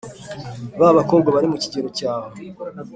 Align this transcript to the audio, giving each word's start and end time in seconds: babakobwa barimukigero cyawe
babakobwa 0.79 1.27
barimukigero 1.35 1.87
cyawe 1.99 2.31